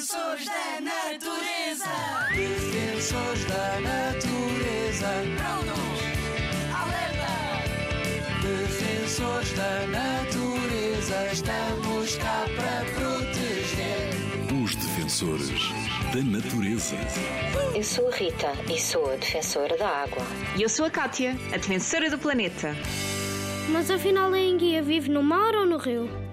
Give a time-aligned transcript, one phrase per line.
[0.00, 1.84] Defensores da natureza.
[2.34, 5.08] Defensores da natureza.
[5.36, 6.00] Prontos.
[6.72, 7.32] Alerta.
[8.40, 11.32] Defensores da natureza.
[11.34, 14.08] Estamos cá para proteger.
[14.64, 15.68] Os defensores
[16.14, 16.96] da natureza.
[17.74, 20.22] Eu sou a Rita e sou a defensora da água.
[20.56, 22.74] E eu sou a Kátia, a defensora do planeta.
[23.68, 26.29] Mas afinal a enguia vive no mar ou no rio?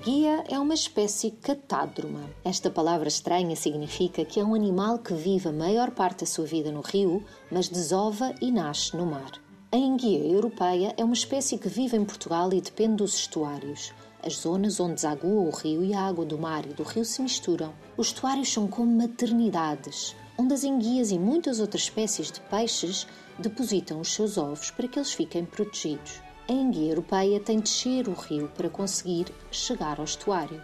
[0.00, 2.30] A enguia é uma espécie catádroma.
[2.42, 6.46] Esta palavra estranha significa que é um animal que vive a maior parte da sua
[6.46, 9.32] vida no rio, mas desova e nasce no mar.
[9.70, 14.36] A enguia europeia é uma espécie que vive em Portugal e depende dos estuários, as
[14.36, 17.74] zonas onde desagua o rio e a água do mar e do rio se misturam.
[17.94, 23.06] Os estuários são como maternidades, onde as enguias e muitas outras espécies de peixes
[23.38, 26.22] depositam os seus ovos para que eles fiquem protegidos.
[26.50, 30.60] A enguia europeia tem de descer o rio para conseguir chegar ao estuário,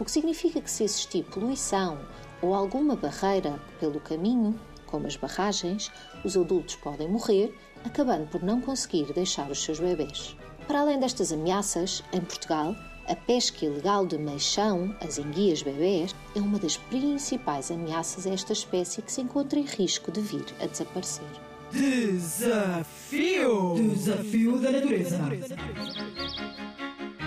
[0.00, 1.98] o que significa que se existir poluição
[2.40, 5.92] ou alguma barreira pelo caminho, como as barragens,
[6.24, 10.34] os adultos podem morrer, acabando por não conseguir deixar os seus bebés.
[10.66, 12.74] Para além destas ameaças, em Portugal,
[13.06, 18.54] a pesca ilegal de meixão, as enguias bebés, é uma das principais ameaças a esta
[18.54, 21.28] espécie que se encontra em risco de vir a desaparecer.
[21.70, 23.25] Desafio!
[23.96, 25.18] Desafio da natureza.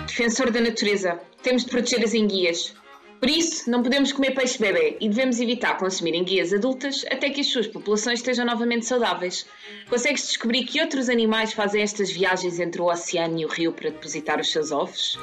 [0.06, 2.72] Defensor da natureza, temos de proteger as enguias.
[3.18, 7.40] Por isso, não podemos comer peixe bebê e devemos evitar consumir enguias adultas até que
[7.40, 9.46] as suas populações estejam novamente saudáveis.
[9.88, 13.90] Consegues descobrir que outros animais fazem estas viagens entre o oceano e o rio para
[13.90, 15.18] depositar os seus ovos?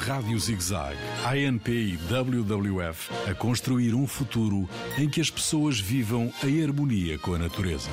[0.00, 6.62] Rádio ZigZag, ANP e WWF a construir um futuro em que as pessoas vivam em
[6.62, 7.90] harmonia com a natureza.